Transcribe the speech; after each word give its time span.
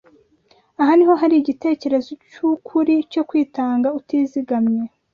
Aha 0.81 0.91
niho 0.95 1.13
hari 1.21 1.35
igitekerezo 1.37 2.11
cy’ukuri 2.31 2.93
cyo 3.11 3.21
kwitanga 3.29 3.87
utizigamye 3.99 4.83